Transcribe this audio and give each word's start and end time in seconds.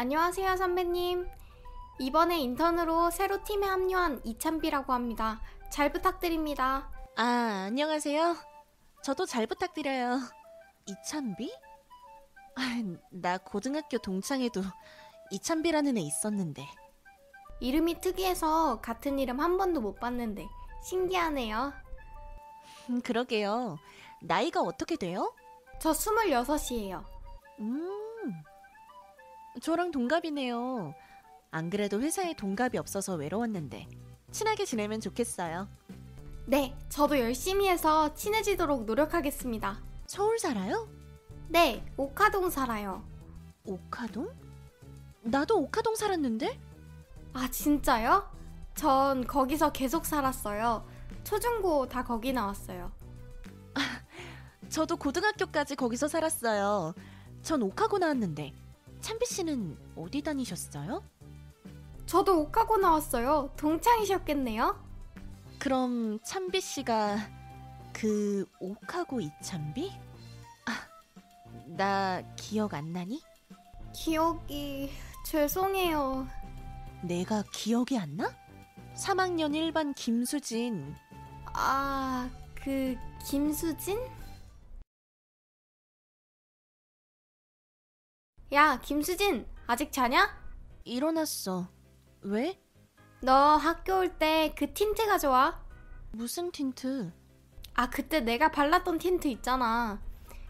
안녕하세요, 0.00 0.56
선배님. 0.56 1.28
이번에 1.98 2.38
인턴으로 2.38 3.10
새로 3.10 3.44
팀에 3.44 3.66
합류한 3.66 4.22
이찬비라고 4.24 4.94
합니다. 4.94 5.42
잘 5.68 5.92
부탁드립니다. 5.92 6.90
아, 7.18 7.64
안녕하세요. 7.66 8.34
저도 9.02 9.26
잘 9.26 9.46
부탁드려요. 9.46 10.20
이찬비? 10.86 11.52
아, 12.56 12.62
나 13.10 13.36
고등학교 13.36 13.98
동창회도 13.98 14.62
이찬비라는 15.32 15.98
애 15.98 16.00
있었는데. 16.00 16.66
이름이 17.60 18.00
특이해서 18.00 18.80
같은 18.80 19.18
이름 19.18 19.38
한 19.38 19.58
번도 19.58 19.82
못 19.82 20.00
봤는데 20.00 20.48
신기하네요. 20.82 21.74
음, 22.88 23.02
그러게요. 23.02 23.76
나이가 24.22 24.62
어떻게 24.62 24.96
돼요? 24.96 25.34
저 25.78 25.90
26이에요. 25.90 27.04
음, 27.58 28.42
저랑 29.58 29.90
동갑이네요. 29.90 30.94
안 31.50 31.70
그래도 31.70 32.00
회사에 32.00 32.34
동갑이 32.34 32.78
없어서 32.78 33.14
외로웠는데 33.14 33.88
친하게 34.30 34.64
지내면 34.64 35.00
좋겠어요. 35.00 35.68
네, 36.46 36.76
저도 36.88 37.18
열심히 37.18 37.68
해서 37.68 38.14
친해지도록 38.14 38.84
노력하겠습니다. 38.84 39.80
서울 40.06 40.38
살아요? 40.38 40.88
네, 41.48 41.84
오카동 41.96 42.50
살아요. 42.50 43.04
오카동? 43.64 44.30
나도 45.22 45.58
오카동 45.58 45.96
살았는데? 45.96 46.58
아, 47.32 47.48
진짜요? 47.50 48.30
전 48.74 49.26
거기서 49.26 49.72
계속 49.72 50.06
살았어요. 50.06 50.86
초중고 51.24 51.88
다 51.88 52.02
거기 52.02 52.32
나왔어요. 52.32 52.90
저도 54.68 54.96
고등학교까지 54.96 55.74
거기서 55.74 56.06
살았어요. 56.08 56.94
전 57.42 57.62
오카고 57.62 57.98
나왔는데 57.98 58.52
찬비 59.00 59.26
씨는 59.26 59.78
어디 59.96 60.22
다니셨어요? 60.22 61.02
저도 62.06 62.40
오카고 62.40 62.78
나왔어요. 62.78 63.52
동창이셨겠네요? 63.56 64.76
그럼 65.58 66.18
찬비 66.22 66.60
씨가 66.60 67.18
그 67.92 68.46
오카고 68.60 69.20
이찬비? 69.20 69.92
아, 70.66 70.72
나 71.66 72.22
기억 72.36 72.74
안 72.74 72.92
나니? 72.92 73.22
기억이 73.94 74.90
죄송해요. 75.26 76.26
내가 77.02 77.42
기억이 77.52 77.98
안 77.98 78.16
나? 78.16 78.34
3학년 78.94 79.52
1반 79.54 79.94
김수진. 79.94 80.94
아, 81.54 82.28
그 82.54 82.96
김수진? 83.26 84.00
야, 88.52 88.78
김수진, 88.80 89.46
아직 89.66 89.92
자냐? 89.92 90.28
일어났어. 90.84 91.68
왜? 92.22 92.60
너 93.22 93.56
학교 93.56 93.98
올 93.98 94.18
때 94.18 94.52
그 94.56 94.72
틴트 94.72 95.06
가져와. 95.06 95.60
무슨 96.12 96.50
틴트? 96.50 97.12
아, 97.74 97.88
그때 97.90 98.20
내가 98.20 98.50
발랐던 98.50 98.98
틴트 98.98 99.28
있잖아. 99.28 100.00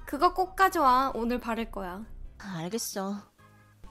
그거 0.07 0.33
꼭 0.35 0.57
가져와. 0.57 1.13
오늘 1.15 1.39
바를 1.39 1.71
거야. 1.71 2.05
아, 2.39 2.57
알겠어. 2.59 3.17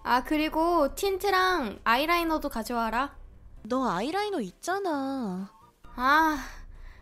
아, 0.04 0.24
그리고 0.24 0.96
틴트랑 0.96 1.82
아이라이너도 1.84 2.50
가져와라. 2.50 3.16
너 3.64 3.88
아이라이너 3.90 4.42
있잖아. 4.42 5.52
아, 5.96 6.38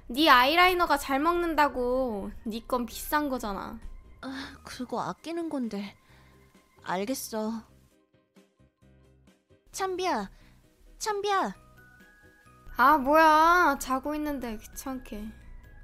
네 0.09 0.29
아이라이너가 0.29 0.97
잘 0.97 1.19
먹는다고. 1.19 2.31
네 2.45 2.59
건 2.67 2.85
비싼 2.85 3.29
거잖아. 3.29 3.79
아, 4.21 4.57
그거 4.63 5.01
아끼는 5.01 5.49
건데. 5.49 5.95
알겠어. 6.87 7.51
찬비야, 9.73 10.31
찬비야, 10.97 11.53
아, 12.77 12.97
뭐야. 12.97 13.77
자고 13.79 14.15
있는데 14.15 14.57
귀찮게. 14.57 15.25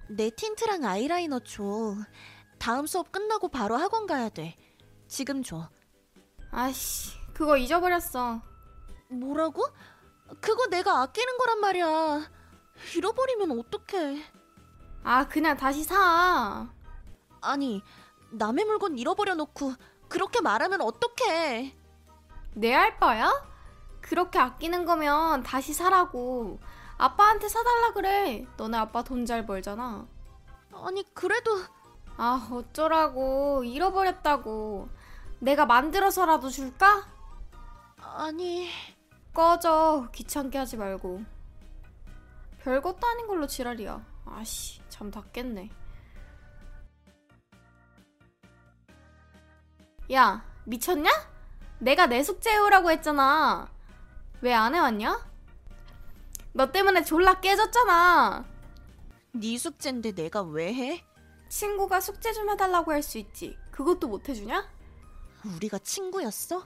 내 0.10 0.30
틴트랑 0.30 0.86
아이라이너 0.86 1.40
줘. 1.40 1.96
다음 2.58 2.86
수업 2.86 3.12
끝나고 3.12 3.50
바로 3.50 3.76
학원 3.76 4.08
가야 4.08 4.30
돼. 4.30 4.56
지금 5.08 5.44
줘. 5.44 5.70
아씨, 6.52 7.12
그거 7.34 7.58
잊어버렸어. 7.58 8.42
뭐라고? 9.10 9.64
그거 10.40 10.68
내가 10.68 11.02
아끼는 11.02 11.38
거란 11.38 11.60
말이야. 11.60 12.32
잃어버리면 12.96 13.60
어떡해. 13.60 14.24
아, 15.04 15.28
그냥 15.28 15.58
다시 15.58 15.84
사. 15.84 16.72
아니, 17.42 17.82
남의 18.32 18.64
물건 18.66 18.98
잃어버려 18.98 19.36
놓고 19.36 19.74
그렇게 20.14 20.42
말하면 20.42 20.82
어떡해. 20.82 21.76
내 22.54 22.72
알바야? 22.76 23.32
그렇게 24.00 24.38
아끼는 24.38 24.86
거면 24.86 25.42
다시 25.42 25.74
사라고. 25.74 26.60
아빠한테 27.00 27.50
사달라 27.50 27.94
그래. 27.94 28.46
너네 28.56 28.78
아빠 28.78 29.02
돈 29.04 29.26
잘 29.26 29.44
벌잖아. 29.48 30.06
아니, 30.72 31.04
그래도 31.16 31.58
아, 32.16 32.48
어쩌라고. 32.52 33.64
잃어버렸다고. 33.64 34.88
내가 35.40 35.66
만들어서라도 35.66 36.50
줄까? 36.50 37.08
아니, 38.00 38.70
꺼져. 39.34 40.10
귀찮게 40.14 40.60
하지 40.60 40.78
말고. 40.78 41.24
별것도 42.60 43.08
아닌 43.08 43.26
걸로 43.26 43.48
지랄이야. 43.48 44.00
아씨, 44.28 44.80
잠 44.90 45.10
닿겠네. 45.10 45.72
야, 50.12 50.44
미쳤냐? 50.66 51.10
내가 51.80 52.08
내 52.08 52.24
숙제 52.24 52.52
해오라고 52.52 52.92
했잖아. 52.92 53.70
왜 54.42 54.54
안 54.54 54.76
해왔냐? 54.76 55.26
너 56.54 56.72
때문에 56.72 57.04
졸라 57.04 57.40
깨졌잖아. 57.40 58.46
네 59.34 59.58
숙제인데 59.58 60.12
내가 60.14 60.42
왜 60.44 60.74
해? 60.74 61.06
친구가 61.50 62.02
숙제 62.02 62.34
좀 62.34 62.50
해달라고 62.50 62.92
할 62.92 63.02
수 63.02 63.18
있지. 63.18 63.58
그것도 63.72 64.08
못 64.08 64.28
해주냐? 64.30 64.68
우리가 65.56 65.80
친구였어? 65.80 66.66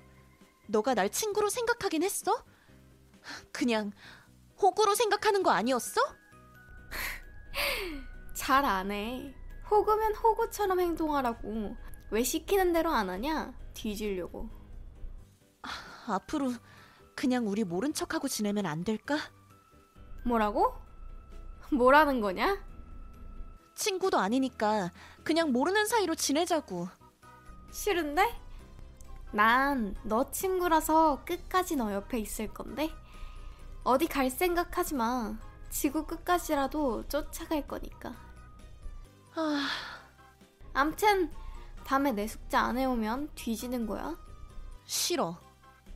너가 0.67 0.93
날 0.93 1.09
친구로 1.09 1.49
생각하긴 1.49 2.03
했어? 2.03 2.43
그냥 3.51 3.91
호구로 4.61 4.95
생각하는 4.95 5.43
거 5.43 5.51
아니었어? 5.51 6.01
잘 8.35 8.65
안 8.65 8.91
해. 8.91 9.33
호구면 9.69 10.15
호구처럼 10.15 10.79
행동하라고. 10.79 11.75
왜 12.09 12.23
시키는 12.23 12.73
대로 12.73 12.91
안 12.91 13.09
하냐? 13.09 13.53
뒤지려고. 13.73 14.49
앞으로 16.07 16.53
그냥 17.15 17.47
우리 17.47 17.63
모른 17.63 17.93
척하고 17.93 18.27
지내면 18.27 18.65
안 18.65 18.83
될까? 18.83 19.17
뭐라고? 20.25 20.73
뭐라는 21.71 22.21
거냐? 22.21 22.65
친구도 23.75 24.17
아니니까 24.17 24.91
그냥 25.23 25.51
모르는 25.51 25.85
사이로 25.85 26.15
지내자고. 26.15 26.87
싫은데? 27.71 28.41
난 29.33 29.93
너 30.03 30.31
친구라서 30.31 31.23
끝까지 31.25 31.75
너 31.75 31.91
옆에 31.93 32.19
있을 32.19 32.47
건데? 32.53 32.89
어디 33.83 34.07
갈 34.07 34.29
생각 34.29 34.77
하지 34.77 34.95
마. 34.95 35.37
지구 35.69 36.05
끝까지라도 36.05 37.07
쫓아갈 37.09 37.67
거니까. 37.67 38.15
아, 39.35 39.67
암튼, 40.73 41.31
다음에 41.87 42.11
내 42.11 42.27
숙제 42.27 42.57
안 42.57 42.77
해오면 42.77 43.29
뒤지는 43.33 43.87
거야. 43.87 44.17
싫어. 44.83 45.39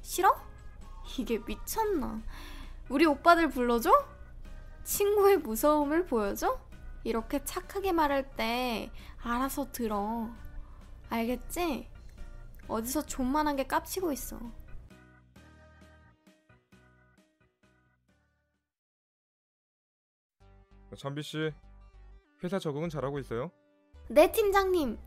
싫어? 0.01 0.33
이게 1.19 1.37
미쳤나? 1.39 2.21
우리 2.87 3.05
오빠들 3.05 3.49
불러줘? 3.49 3.91
친구의 4.85 5.39
무서움을 5.39 6.05
보여줘? 6.05 6.57
이렇게 7.03 7.43
착하게 7.43 7.91
말할 7.91 8.37
때 8.37 8.89
알아서 9.21 9.69
들어. 9.73 10.29
알겠지? 11.09 11.89
어디서 12.69 13.05
존만하게 13.05 13.67
깝치고 13.67 14.13
있어. 14.13 14.39
전비 20.95 21.21
씨, 21.21 21.51
회사 22.41 22.59
적응은 22.59 22.87
잘하고 22.87 23.19
있어요? 23.19 23.51
네, 24.07 24.31
팀장님. 24.31 24.97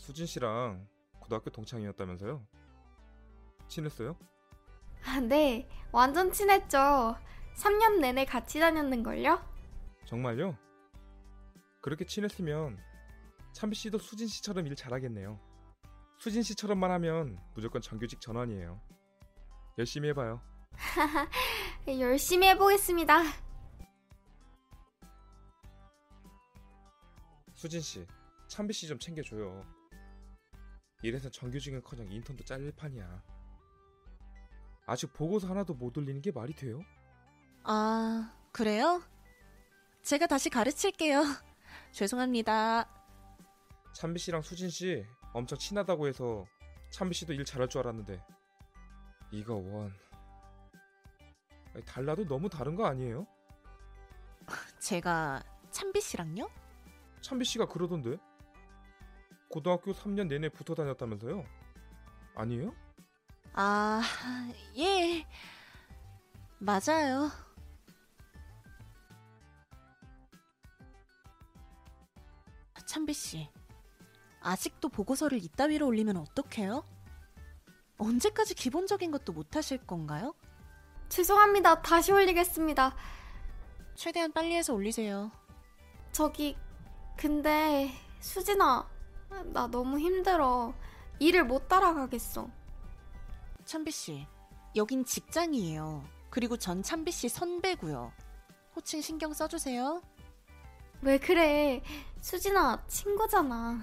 아, 0.00 0.02
수진 0.02 0.24
씨랑 0.26 0.88
고등학교 1.20 1.50
동창이었다면서요? 1.50 2.42
친했어요? 3.68 4.16
아, 5.04 5.20
네. 5.20 5.68
완전 5.92 6.32
친했죠. 6.32 7.16
3년 7.54 8.00
내내 8.00 8.24
같이 8.24 8.58
다녔는걸요? 8.58 9.40
정말요? 10.06 10.56
그렇게 11.82 12.04
친했으면 12.06 12.78
참비 13.52 13.76
씨도 13.76 13.98
수진 13.98 14.26
씨처럼 14.26 14.66
일 14.66 14.74
잘하겠네요. 14.74 15.38
수진 16.18 16.42
씨처럼만 16.42 16.90
하면 16.92 17.38
무조건 17.54 17.80
정규직 17.82 18.20
전환이에요. 18.20 18.80
열심히 19.78 20.08
해봐요. 20.10 20.40
열심히 21.88 22.48
해보겠습니다. 22.48 23.22
수진 27.54 27.80
씨, 27.80 28.06
참비 28.48 28.72
씨 28.72 28.86
좀 28.88 28.98
챙겨줘요. 28.98 29.62
이래서 31.02 31.30
정규직은커녕 31.30 32.10
인턴도 32.10 32.44
잘릴 32.44 32.72
판이야. 32.72 33.22
아직 34.86 35.12
보고서 35.12 35.48
하나도 35.48 35.74
못 35.74 35.96
올리는 35.96 36.20
게 36.20 36.30
말이 36.32 36.52
돼요? 36.54 36.82
아, 37.64 38.34
그래요? 38.52 39.02
제가 40.02 40.26
다시 40.26 40.50
가르칠게요. 40.50 41.22
죄송합니다. 41.92 42.88
찬비 43.92 44.18
씨랑 44.18 44.42
수진 44.42 44.68
씨 44.70 45.04
엄청 45.32 45.58
친하다고 45.58 46.06
해서 46.08 46.44
찬비 46.90 47.14
씨도 47.14 47.32
일 47.34 47.44
잘할 47.44 47.68
줄 47.68 47.80
알았는데 47.80 48.22
이거 49.30 49.54
원 49.54 49.92
달라도 51.86 52.26
너무 52.26 52.48
다른 52.48 52.74
거 52.74 52.86
아니에요? 52.86 53.26
제가 54.80 55.42
찬비 55.70 56.00
씨랑요? 56.00 56.48
찬비 57.20 57.44
씨가 57.44 57.66
그러던데 57.66 58.16
고등학교 59.50 59.92
3년 59.92 60.28
내내 60.28 60.48
붙어 60.48 60.74
다녔다면서요? 60.74 61.44
아니에요? 62.36 62.72
아, 63.52 64.00
예. 64.78 65.26
맞아요. 66.58 67.30
찬비 72.86 73.12
씨, 73.12 73.48
아직도 74.40 74.88
보고서를 74.88 75.38
이따위로 75.38 75.86
올리면 75.86 76.16
어떡해요? 76.16 76.84
언제까지 77.98 78.54
기본적인 78.56 79.12
것도 79.12 79.32
못 79.32 79.54
하실 79.54 79.78
건가요? 79.78 80.34
죄송합니다. 81.08 81.82
다시 81.82 82.10
올리겠습니다. 82.10 82.96
최대한 83.94 84.32
빨리 84.32 84.56
해서 84.56 84.74
올리세요. 84.74 85.30
저기, 86.10 86.56
근데, 87.16 87.92
수진아, 88.18 88.88
나 89.30 89.66
너무 89.66 89.98
힘들어. 89.98 90.74
일을 91.18 91.44
못 91.44 91.68
따라가겠어. 91.68 92.48
찬비 93.64 93.90
씨, 93.90 94.26
여긴 94.76 95.04
직장이에요. 95.04 96.04
그리고 96.30 96.56
전 96.56 96.82
찬비 96.82 97.12
씨 97.12 97.28
선배고요. 97.28 98.12
호칭 98.76 99.02
신경 99.02 99.32
써주세요. 99.32 100.02
왜 101.02 101.18
그래? 101.18 101.82
수진아, 102.20 102.84
친구잖아. 102.86 103.80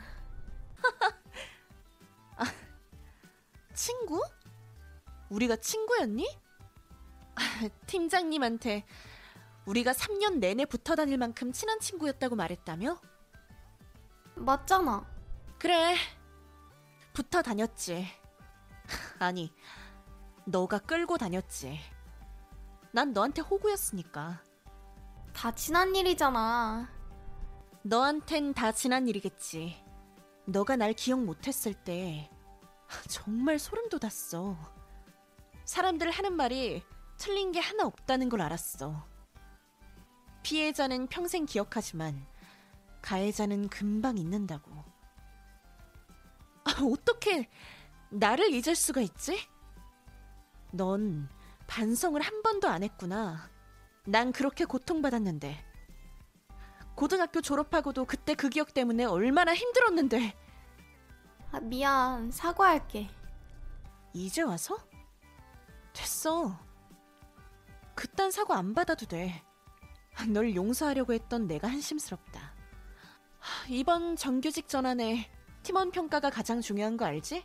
친구? 3.73 4.21
우리가 5.29 5.55
친구였니? 5.57 6.27
아, 7.35 7.41
팀장님한테 7.85 8.85
우리가 9.65 9.91
3년 9.91 10.39
내내 10.39 10.65
붙어 10.65 10.95
다닐 10.95 11.17
만큼 11.17 11.51
친한 11.51 11.79
친구였다고 11.79 12.35
말했다며? 12.35 12.99
맞잖아. 14.35 15.16
그래. 15.59 15.95
붙어 17.13 17.41
다녔지. 17.41 18.05
아니, 19.19 19.51
너가 20.45 20.79
끌고 20.79 21.17
다녔지. 21.17 21.79
난 22.91 23.11
너한테 23.11 23.41
호구였으니까. 23.41 24.41
다 25.33 25.51
지난 25.53 25.95
일이잖아. 25.95 26.89
너한텐 27.83 28.53
다 28.53 28.71
지난 28.71 29.07
일이겠지. 29.07 29.83
너가 30.45 30.75
날 30.75 30.93
기억 30.93 31.23
못했을 31.23 31.73
때 31.73 32.29
정말 33.07 33.59
소름 33.59 33.89
돋았어. 33.89 34.55
사람들 35.65 36.09
하는 36.11 36.33
말이 36.33 36.83
틀린 37.17 37.51
게 37.51 37.59
하나 37.59 37.85
없다는 37.85 38.29
걸 38.29 38.41
알았어. 38.41 39.05
피해자는 40.43 41.07
평생 41.07 41.45
기억하지만 41.45 42.25
가해자는 43.01 43.69
금방 43.69 44.17
잊는다고. 44.17 44.96
아, 46.77 46.83
어떻게 46.83 47.49
나를 48.09 48.51
잊을 48.53 48.75
수가 48.75 49.01
있지? 49.01 49.39
넌 50.71 51.27
반성을 51.65 52.21
한 52.21 52.41
번도 52.43 52.67
안 52.69 52.83
했구나. 52.83 53.49
난 54.05 54.31
그렇게 54.31 54.63
고통받았는데. 54.63 55.65
고등학교 56.95 57.41
졸업하고도 57.41 58.05
그때 58.05 58.35
그 58.35 58.49
기억 58.49 58.73
때문에 58.73 59.05
얼마나 59.05 59.53
힘들었는데. 59.53 60.35
아, 61.51 61.59
미안. 61.59 62.31
사과할게. 62.31 63.09
이제 64.13 64.41
와서? 64.41 64.77
됐어. 65.93 66.57
그딴 67.95 68.31
사과 68.31 68.57
안 68.57 68.73
받아도 68.73 69.05
돼. 69.07 69.43
널 70.29 70.55
용서하려고 70.55 71.13
했던 71.13 71.47
내가 71.47 71.67
한심스럽다. 71.67 72.55
하, 73.39 73.67
이번 73.67 74.15
정규직 74.15 74.67
전환에 74.67 75.29
팀원 75.67 75.91
평가가 75.91 76.29
가장 76.29 76.61
중요한 76.61 76.95
거 76.95 77.03
알지? 77.03 77.43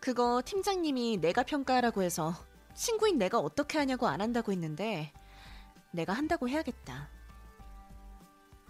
그거 0.00 0.42
팀장님이 0.44 1.18
내가 1.18 1.44
평가하라고 1.44 2.02
해서 2.02 2.34
친구인 2.74 3.16
내가 3.16 3.38
어떻게 3.38 3.78
하냐고 3.78 4.08
안 4.08 4.20
한다고 4.20 4.50
했는데 4.50 5.12
내가 5.92 6.14
한다고 6.14 6.48
해야겠다. 6.48 7.08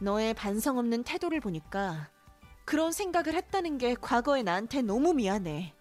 너의 0.03 0.35
반성 0.35 0.77
없는 0.77 1.03
태도를 1.05 1.41
보니까 1.41 2.11
그런 2.67 2.93
생각을 2.93 3.33
했다는 3.37 3.79
게 3.79 3.95
과거의 3.95 4.43
나한테 4.43 4.83
너무 4.83 5.15
미안해. 5.15 5.75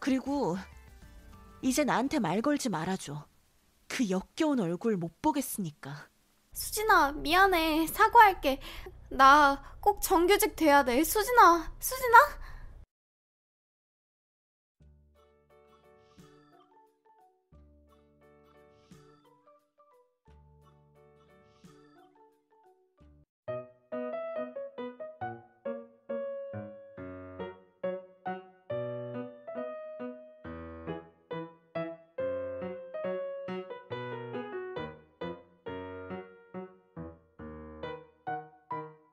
그리고 0.00 0.56
이제 1.62 1.84
나한테 1.84 2.18
말 2.18 2.42
걸지 2.42 2.70
말아줘. 2.70 3.24
그 3.86 4.10
역겨운 4.10 4.58
얼굴 4.58 4.96
못 4.96 5.22
보겠으니까. 5.22 6.08
수진아, 6.52 7.12
미안해. 7.12 7.86
사과할게. 7.88 8.60
나 9.10 9.72
꼭 9.82 10.00
정규직 10.00 10.54
돼야 10.56 10.84
돼. 10.84 11.02
수진아, 11.02 11.72
수진아? 11.80 12.18